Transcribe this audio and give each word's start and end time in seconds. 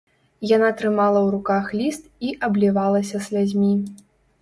Яна 0.51 0.69
трымала 0.79 1.19
ў 1.25 1.35
руках 1.35 1.69
ліст 1.83 2.03
і 2.31 2.35
аблівалася 2.51 3.25
слязьмі. 3.31 3.73